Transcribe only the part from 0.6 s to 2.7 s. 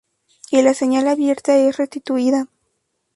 la señal abierta es restituida.